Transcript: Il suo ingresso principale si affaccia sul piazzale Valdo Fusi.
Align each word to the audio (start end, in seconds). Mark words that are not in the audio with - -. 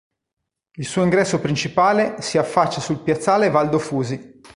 Il 0.77 0.85
suo 0.87 1.03
ingresso 1.03 1.39
principale 1.39 2.15
si 2.21 2.39
affaccia 2.39 2.81
sul 2.81 3.03
piazzale 3.03 3.51
Valdo 3.51 3.77
Fusi. 3.77 4.41